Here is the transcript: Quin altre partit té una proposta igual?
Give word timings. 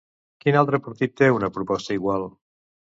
Quin 0.45 0.57
altre 0.61 0.79
partit 0.87 1.15
té 1.21 1.31
una 1.37 1.53
proposta 1.59 1.99
igual? 2.01 2.29